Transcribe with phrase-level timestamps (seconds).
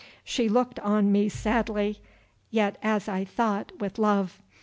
[0.23, 1.99] She looked on me sadly,
[2.49, 4.41] yet as I thought with love.